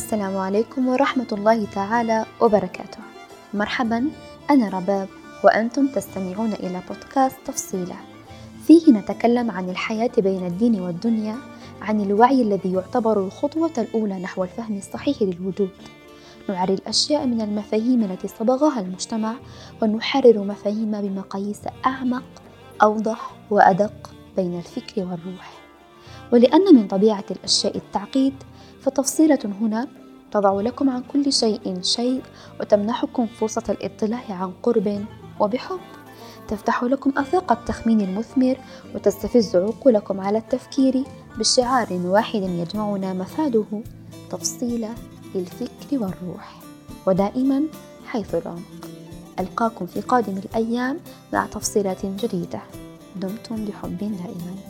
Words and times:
السلام 0.00 0.36
عليكم 0.36 0.88
ورحمة 0.88 1.26
الله 1.32 1.64
تعالى 1.64 2.26
وبركاته. 2.40 2.98
مرحبا 3.54 4.10
أنا 4.50 4.68
رباب 4.68 5.08
وأنتم 5.44 5.86
تستمعون 5.86 6.52
إلى 6.52 6.80
بودكاست 6.88 7.36
تفصيلة. 7.46 7.96
فيه 8.66 8.92
نتكلم 8.92 9.50
عن 9.50 9.70
الحياة 9.70 10.10
بين 10.18 10.46
الدين 10.46 10.80
والدنيا 10.80 11.36
عن 11.82 12.00
الوعي 12.00 12.42
الذي 12.42 12.72
يعتبر 12.72 13.20
الخطوة 13.20 13.72
الأولى 13.78 14.14
نحو 14.14 14.44
الفهم 14.44 14.78
الصحيح 14.78 15.22
للوجود. 15.22 15.70
نعري 16.48 16.74
الأشياء 16.74 17.26
من 17.26 17.40
المفاهيم 17.40 18.04
التي 18.04 18.28
صبغها 18.28 18.80
المجتمع 18.80 19.34
ونحرر 19.82 20.38
مفاهيم 20.44 21.00
بمقاييس 21.00 21.60
أعمق 21.86 22.24
أوضح 22.82 23.30
وأدق 23.50 24.10
بين 24.36 24.58
الفكر 24.58 25.00
والروح. 25.00 25.69
ولأن 26.32 26.74
من 26.74 26.88
طبيعة 26.88 27.24
الأشياء 27.30 27.76
التعقيد 27.76 28.34
فتفصيلة 28.82 29.38
هنا 29.60 29.88
تضع 30.32 30.60
لكم 30.60 30.90
عن 30.90 31.02
كل 31.02 31.32
شيء 31.32 31.82
شيء 31.82 32.22
وتمنحكم 32.60 33.26
فرصة 33.26 33.62
الاطلاع 33.68 34.24
عن 34.30 34.52
قرب 34.62 35.04
وبحب. 35.40 35.80
تفتح 36.48 36.84
لكم 36.84 37.12
آفاق 37.16 37.52
التخمين 37.52 38.00
المثمر 38.00 38.56
وتستفز 38.94 39.56
عقولكم 39.56 40.20
على 40.20 40.38
التفكير 40.38 41.04
بشعار 41.38 41.92
واحد 41.92 42.42
يجمعنا 42.42 43.12
مفاده. 43.12 43.82
تفصيلة 44.30 44.94
للفكر 45.34 45.92
والروح 45.92 46.60
ودائما 47.06 47.62
حيث 48.06 48.34
العمق. 48.34 48.88
ألقاكم 49.40 49.86
في 49.86 50.00
قادم 50.00 50.38
الأيام 50.38 50.98
مع 51.32 51.46
تفصيلات 51.46 52.06
جديدة. 52.06 52.60
دمتم 53.16 53.64
بحب 53.64 53.98
دائما. 53.98 54.69